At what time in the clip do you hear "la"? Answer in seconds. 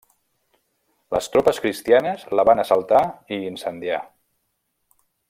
2.39-2.47